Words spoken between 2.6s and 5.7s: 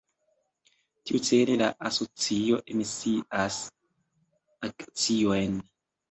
emisias akciojn.